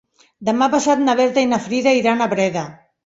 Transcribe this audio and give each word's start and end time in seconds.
Demà 0.47 0.69
passat 0.75 1.03
na 1.03 1.15
Berta 1.19 1.43
i 1.43 1.49
na 1.53 1.59
Frida 1.67 1.93
iran 2.01 2.25
a 2.27 2.33
Breda. 2.33 2.65